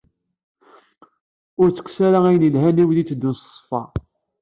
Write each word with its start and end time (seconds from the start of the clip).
Ur 1.59 1.67
ittekkes 1.69 1.97
ara 2.07 2.19
ayen 2.27 2.45
yelhan 2.45 2.81
i 2.81 2.83
wid 2.87 2.99
itteddun 3.01 3.35
s 3.37 3.41
ṣṣfa. 3.55 3.81